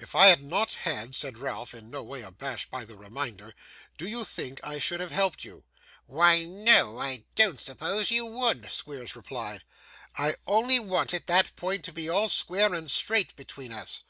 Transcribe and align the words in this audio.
'If 0.00 0.16
I 0.16 0.26
had 0.26 0.42
not 0.42 0.72
had,' 0.72 1.14
said 1.14 1.38
Ralph, 1.38 1.74
in 1.74 1.92
no 1.92 2.02
way 2.02 2.22
abashed 2.22 2.72
by 2.72 2.84
the 2.84 2.96
reminder, 2.96 3.54
'do 3.98 4.08
you 4.08 4.24
think 4.24 4.58
I 4.64 4.80
should 4.80 4.98
have 4.98 5.12
helped 5.12 5.44
you?' 5.44 5.62
'Why 6.06 6.42
no, 6.42 6.98
I 6.98 7.22
don't 7.36 7.60
suppose 7.60 8.10
you 8.10 8.26
would,' 8.26 8.68
Squeers 8.68 9.14
replied. 9.14 9.62
'I 10.18 10.34
only 10.44 10.80
wanted 10.80 11.28
that 11.28 11.54
point 11.54 11.84
to 11.84 11.92
be 11.92 12.08
all 12.08 12.28
square 12.28 12.74
and 12.74 12.90
straight 12.90 13.36
between 13.36 13.70
us. 13.72 14.02